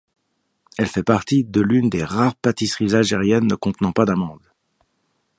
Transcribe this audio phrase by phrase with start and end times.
[0.79, 4.49] Elle fait partie de l'une des rares pâtisseries algériennes ne contenant pas d'amandes.